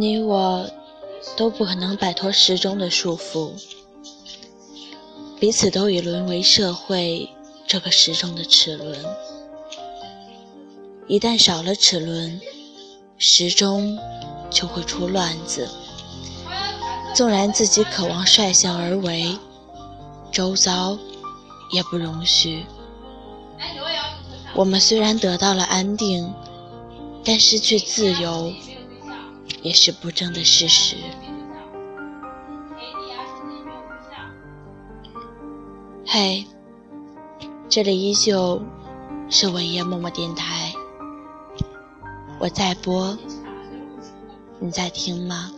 [0.00, 0.70] 你我
[1.36, 3.50] 都不可能摆脱时钟的束缚，
[5.40, 7.28] 彼此都已沦为社会
[7.66, 8.96] 这个时钟的齿轮。
[11.08, 12.40] 一旦少了齿轮，
[13.18, 13.98] 时钟
[14.48, 15.68] 就会出乱子。
[17.12, 19.36] 纵然自己渴望率性而为，
[20.30, 20.96] 周遭
[21.72, 22.64] 也不容许。
[24.54, 26.32] 我们虽然得到了安定，
[27.24, 28.52] 但失去自由
[29.68, 30.96] 也是不争的事实。
[36.06, 36.46] 嘿，
[37.68, 38.62] 这里依旧
[39.28, 40.72] 是文夜默默电台。
[42.40, 43.14] 我在播，
[44.58, 45.52] 你在听吗？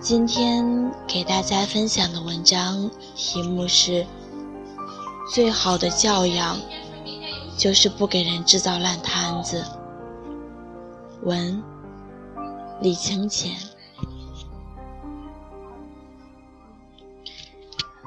[0.00, 4.04] 今天给大家分享的文章题目是：
[5.32, 6.58] 最好的教养
[7.56, 9.64] 就是不给人制造烂摊子。
[11.22, 11.62] 文：
[12.80, 13.56] 李清浅。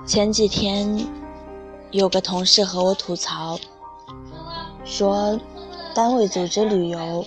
[0.05, 1.07] 前几天
[1.91, 3.57] 有个同事和我吐槽，
[4.83, 5.39] 说。
[5.95, 7.25] 单位组织旅游，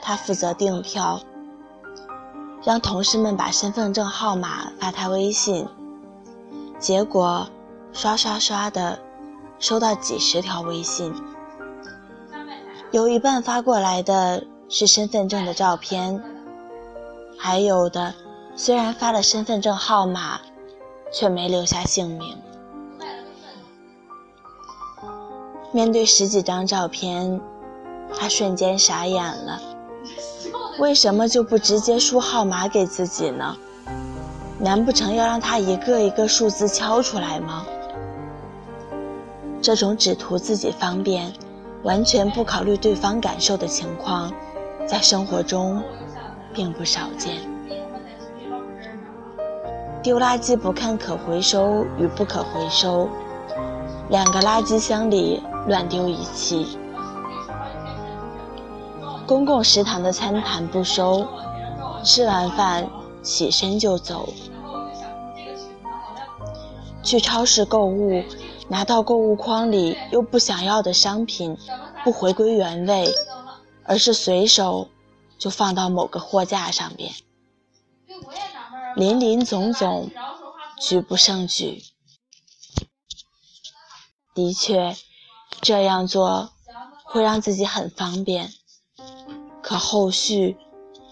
[0.00, 1.20] 他负责订票，
[2.62, 5.66] 让同事们把身份证号码发他微信，
[6.78, 7.48] 结果
[7.92, 9.00] 刷刷刷的
[9.58, 11.12] 收到几十条微信，
[12.92, 16.22] 有一半发过来的是身份证的照片，
[17.36, 18.14] 还有的
[18.54, 20.40] 虽然发了身份证号码，
[21.12, 22.38] 却没留下姓名。
[25.72, 27.40] 面对十几张照片。
[28.12, 29.60] 他瞬间傻眼了，
[30.80, 33.56] 为什么就不直接输号码给自己呢？
[34.58, 37.64] 难不成要让他一个一个数字敲出来吗？
[39.62, 41.32] 这种只图自己方便，
[41.84, 44.32] 完全不考虑对方感受的情况，
[44.90, 45.80] 在生活中
[46.52, 47.36] 并不少见。
[50.02, 53.08] 丢垃圾不看可回收与不可回收，
[54.08, 56.76] 两个垃圾箱里乱丢一气。
[59.28, 61.24] 公共食堂的餐盘不收，
[62.02, 62.84] 吃完饭
[63.22, 64.28] 起身就走。
[67.04, 68.24] 去超市购物，
[68.66, 71.56] 拿到购物筐里又不想要的商品，
[72.02, 73.08] 不回归原位，
[73.90, 74.88] 而是随手
[75.36, 77.12] 就放到某个货架上边。
[78.94, 80.08] 林林总总，
[80.78, 81.82] 举不胜举。
[84.32, 84.94] 的确，
[85.60, 86.50] 这样做
[87.02, 88.52] 会让自己很方便。
[89.60, 90.56] 可后续，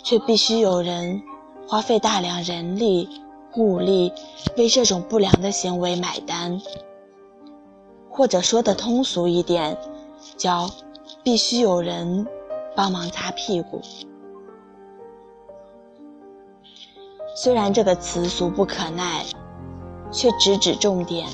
[0.05, 1.21] 却必须有人
[1.67, 3.09] 花费大量人力
[3.57, 4.13] 物力
[4.57, 6.63] 为这种不良的行为买单，
[8.09, 9.77] 或者说的通俗一点，
[10.37, 10.71] 叫
[11.25, 12.25] 必须有人
[12.79, 13.83] 帮忙擦屁股。
[17.35, 19.27] 虽然这个词俗不可耐，
[20.13, 21.29] 却直指重点，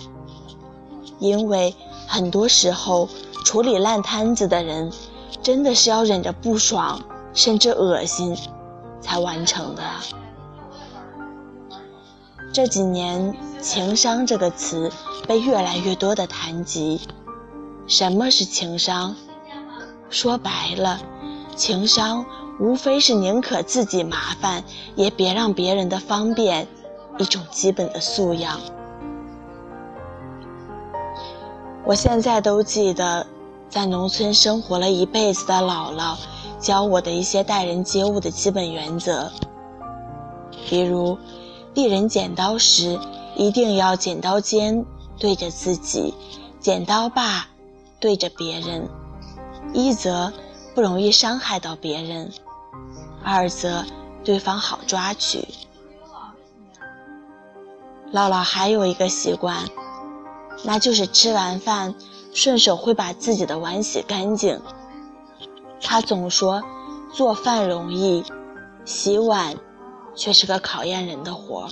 [1.18, 1.74] 因为
[2.06, 3.10] 很多时候
[3.44, 4.90] 处理烂摊子的人，
[5.42, 7.02] 真的是要忍着不爽。
[7.34, 8.38] 甚至恶心，
[9.00, 9.82] 才完成的。
[12.52, 14.88] 这几年，“情商”这个词
[15.26, 17.00] 被越来越多的谈及。
[17.88, 19.16] 什么是情商？
[20.10, 21.00] 说白了，
[21.54, 22.24] 情商
[22.58, 24.62] 无非是宁可自己麻烦，
[24.94, 26.66] 也别让别人的方便，
[27.18, 28.60] 一种基本的素养。
[31.84, 33.26] 我现在都记得，
[33.68, 36.16] 在农村生活了一辈子的姥姥。
[36.60, 39.30] 教我的一些待人接物的基本原则，
[40.66, 41.18] 比如，
[41.74, 42.98] 递人剪刀时，
[43.36, 44.86] 一定要剪刀尖
[45.18, 46.14] 对着自己，
[46.60, 47.46] 剪刀把
[48.00, 48.88] 对着别人，
[49.74, 50.32] 一则
[50.74, 52.32] 不容易伤害到别人，
[53.22, 53.84] 二则
[54.24, 55.46] 对方好抓取。
[58.12, 59.64] 姥姥还有一个习惯，
[60.64, 61.94] 那就是吃完饭
[62.32, 64.60] 顺手会把自己的碗洗干净。
[65.80, 66.62] 他总说，
[67.12, 68.24] 做饭容易，
[68.84, 69.56] 洗碗
[70.16, 71.68] 却是个考验人的活。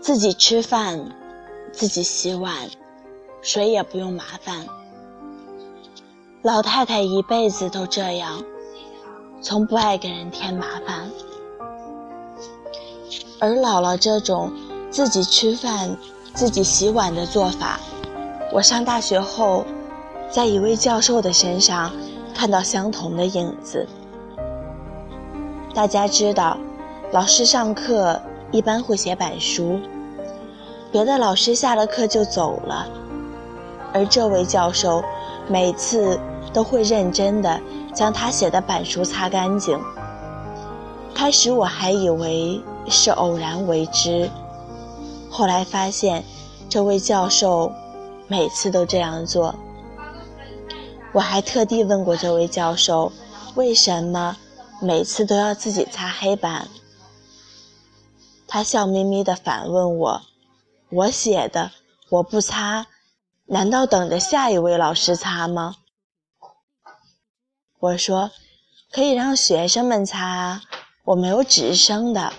[0.00, 1.14] 自己吃饭，
[1.72, 2.68] 自己洗碗，
[3.40, 4.66] 谁也不用麻烦。
[6.42, 8.42] 老太太一辈子都这样，
[9.40, 11.08] 从不爱给人添麻烦。
[13.38, 14.52] 而姥姥这种
[14.90, 15.96] 自己吃饭、
[16.34, 17.78] 自己洗碗的做法，
[18.52, 19.64] 我上大学后。
[20.30, 21.92] 在一位教授的身上
[22.34, 23.86] 看到相同的影子。
[25.74, 26.56] 大家知道，
[27.12, 28.18] 老师上课
[28.50, 29.78] 一般会写板书，
[30.90, 32.86] 别的老师下了课就走了，
[33.92, 35.04] 而这位教授
[35.48, 36.18] 每次
[36.52, 37.60] 都会认真的
[37.94, 39.80] 将他写的板书擦干净。
[41.14, 44.30] 开始我还以为是偶然为之，
[45.30, 46.24] 后来发现
[46.68, 47.72] 这位教授
[48.28, 49.54] 每次都这样做。
[51.12, 53.12] 我还特地问过这位教授，
[53.54, 54.36] 为什么
[54.80, 56.68] 每次都要自己擦黑板？
[58.48, 60.22] 他笑眯眯地反问我
[60.90, 61.70] ：“我写的，
[62.08, 62.86] 我不擦，
[63.46, 65.76] 难道等着下一位老师擦吗？”
[67.82, 68.30] 我说
[68.94, 70.60] ：“可以让学生们擦，
[71.04, 72.32] 我没有纸生的。”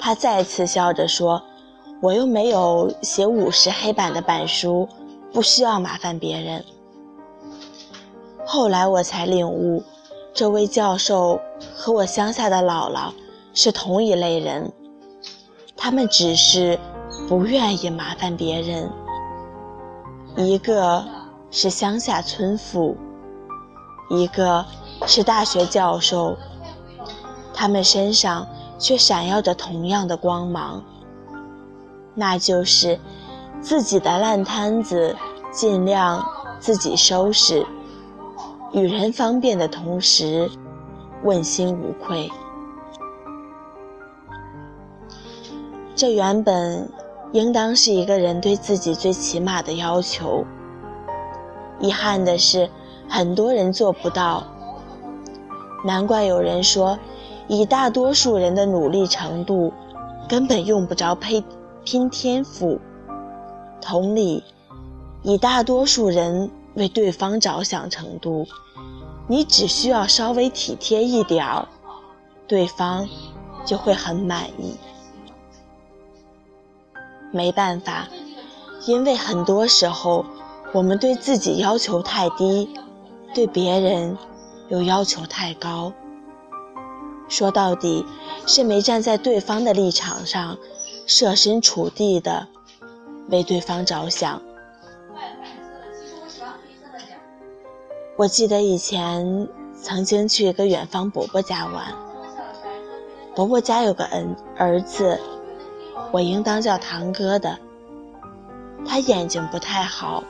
[0.00, 1.40] 他再次笑着说
[2.02, 4.88] ：“我又没有写五十黑板的板书。”
[5.32, 6.64] 不需要麻烦别人。
[8.46, 9.82] 后来我才领悟，
[10.32, 11.40] 这位教授
[11.74, 13.12] 和我乡下的姥姥
[13.52, 14.72] 是同一类人，
[15.76, 16.78] 他们只是
[17.28, 18.88] 不愿意麻烦别人。
[20.36, 21.04] 一个
[21.56, 22.96] 是乡下村妇，
[24.10, 24.66] 一个
[25.06, 26.36] 是大学教授，
[27.54, 28.44] 他们身上
[28.76, 30.82] 却闪耀着同样的光芒，
[32.14, 32.98] 那就是。
[33.60, 35.16] 自己的烂摊子
[35.50, 36.22] 尽量
[36.58, 37.64] 自己收拾，
[38.72, 40.50] 与人方便的同时，
[41.22, 42.30] 问心无愧。
[45.94, 46.90] 这原本
[47.32, 50.44] 应当是一个人对自己最起码的要求。
[51.84, 52.70] 遗憾的是，
[53.10, 54.42] 很多人做不到。
[55.84, 56.98] 难怪有人说，
[57.46, 59.70] 以大多数人的努力程度，
[60.26, 61.44] 根本用不着拼
[61.84, 62.80] 拼天赋。
[63.82, 64.42] 同理，
[65.22, 68.46] 以大多数人为对方着想程度，
[69.28, 71.68] 你只需要稍微体贴一点儿，
[72.48, 73.06] 对方
[73.66, 74.74] 就会很满意。
[77.30, 78.08] 没办法，
[78.86, 80.24] 因为很多时候
[80.74, 82.68] 我们对自己要求太低，
[83.32, 84.18] 对别人
[84.68, 85.92] 又要求太高。
[87.28, 88.04] 说到底，
[88.44, 90.58] 是没站在对方的立场上，
[91.06, 92.48] 设身处地的。
[93.28, 94.42] 为对方着想。
[98.16, 99.48] 我记得以前
[99.80, 101.94] 曾经去一个远方伯伯家玩，
[103.34, 105.20] 伯伯家有个儿儿子，
[106.10, 107.56] 我应当叫堂哥的。
[108.84, 110.22] 他眼睛不太好，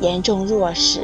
[0.00, 1.00] 严重弱势。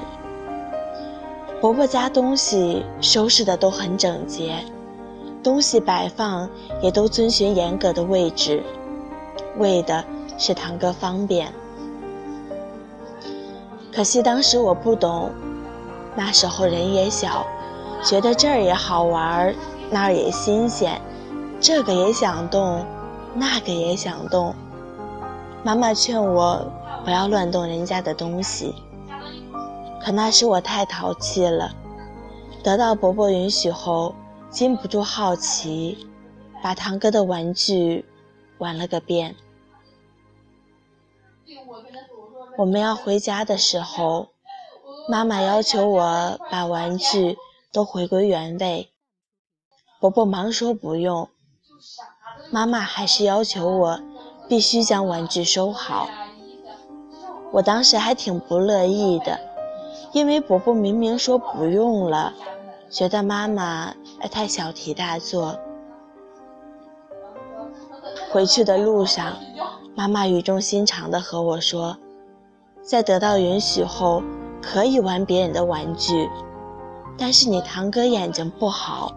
[1.60, 4.64] 伯伯家东西收拾的都很整洁，
[5.42, 6.48] 东西摆放
[6.80, 8.62] 也都遵循严格的位置，
[9.58, 10.04] 为的。
[10.42, 11.52] 是堂哥方便，
[13.94, 15.30] 可惜当时我不懂，
[16.16, 17.44] 那时候人也小，
[18.02, 19.54] 觉得这儿也好玩，
[19.90, 20.98] 那儿也新鲜，
[21.60, 22.82] 这个也想动，
[23.34, 24.54] 那个也想动。
[25.62, 26.64] 妈妈劝我
[27.04, 28.74] 不要乱动人家的东西，
[30.02, 31.74] 可那时我太淘气了，
[32.62, 34.14] 得到伯伯允许后，
[34.50, 36.06] 禁不住好奇，
[36.62, 38.04] 把堂哥的玩具
[38.58, 39.34] 玩了个遍。
[42.58, 44.28] 我们要回家的时候，
[45.08, 47.38] 妈妈要求我把玩具
[47.72, 48.90] 都回归原位。
[49.98, 51.28] 伯伯忙说不用，
[52.50, 54.00] 妈妈还是要求我
[54.48, 56.08] 必须将玩具收好。
[57.52, 59.38] 我当时还挺不乐意的，
[60.12, 62.32] 因为伯伯明明说不用了，
[62.88, 63.94] 觉得妈妈
[64.30, 65.58] 太小题大做。
[68.30, 69.36] 回去的路上。
[69.96, 71.98] 妈妈语重心长地和我说
[72.80, 74.22] ：“在得到允许后，
[74.62, 76.30] 可以玩别人的玩具，
[77.18, 79.12] 但是你堂哥眼睛不好，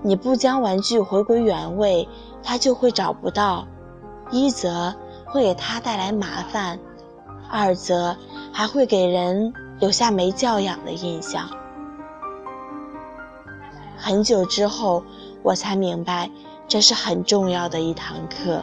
[0.00, 2.08] 你不将玩具回归原位，
[2.42, 3.66] 他就会找不到，
[4.30, 4.92] 一则
[5.26, 6.80] 会给他带来麻烦，
[7.52, 8.16] 二则
[8.52, 11.48] 还会给人留下没教养的印象。”
[13.98, 15.04] 很久之后，
[15.42, 16.30] 我才明白，
[16.66, 18.62] 这是很重要的一堂课。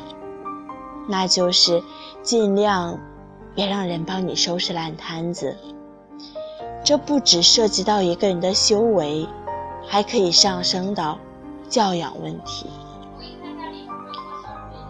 [1.07, 1.81] 那就是
[2.21, 2.99] 尽量
[3.55, 5.55] 别让人帮你收拾烂摊子。
[6.83, 9.27] 这不只涉及到一个人的修为，
[9.87, 11.17] 还可以上升到
[11.69, 12.67] 教养问题。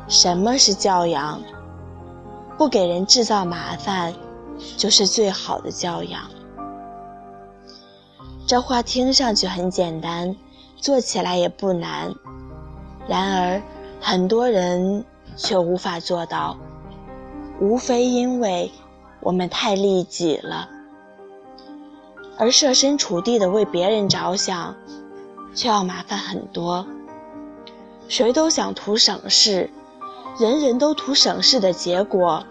[0.08, 1.41] 什么是教养？
[2.60, 4.13] 不给人制造麻烦，
[4.75, 6.30] 就是最好的教养。
[8.46, 10.36] 这话听上去很简单，
[10.75, 12.13] 做起来也不难。
[13.08, 13.62] 然而，
[14.00, 15.04] 很多人。
[15.38, 16.58] 却无法做到，
[17.62, 18.70] 无非因为
[19.22, 20.68] 我们太利己了，
[22.38, 24.75] 而设身处地的为别人着想，
[25.56, 26.86] 却要麻烦很多。
[28.10, 29.70] 谁都想图省事，
[30.39, 32.46] 人人都图省事的结果，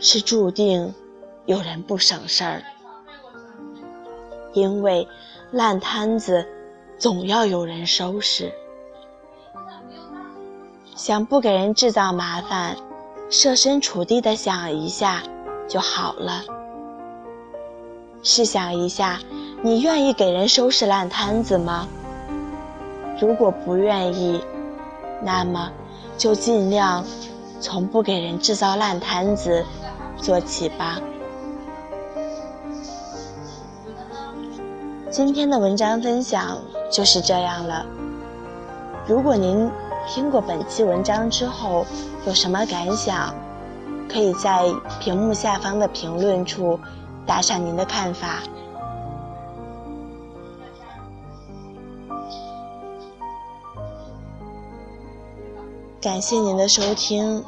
[0.00, 0.94] 是注定
[1.44, 2.62] 有人不省事儿。
[4.52, 5.08] 因为
[5.50, 6.46] 烂摊子
[7.00, 8.52] 总要有人收拾。
[10.94, 12.76] 想不给人制造麻烦，
[13.28, 15.20] 设身处地的想一下
[15.66, 16.44] 就好了。
[18.22, 19.18] 试想一下，
[19.62, 21.88] 你愿意给人收拾烂摊子吗？
[23.20, 24.40] 如果不愿意，
[25.20, 25.72] 那么
[26.16, 27.04] 就尽量
[27.62, 29.64] 从不给人制造烂摊子
[30.16, 31.00] 做起吧。
[35.08, 36.58] 今天的文章分享
[36.90, 37.86] 就是这样了。
[39.06, 39.70] 如果您
[40.08, 41.86] 听过本期文章之后
[42.26, 43.32] 有什么感想，
[44.08, 44.64] 可以在
[45.00, 46.78] 屏幕下方的评论处
[47.24, 48.40] 打上您的看法。
[56.02, 57.44] 感谢您的收听，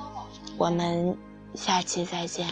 [0.57, 1.19] 我们
[1.57, 2.47] 下期再见。